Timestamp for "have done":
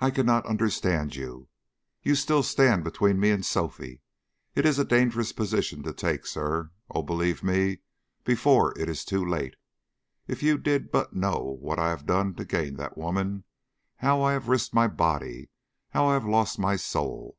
11.90-12.32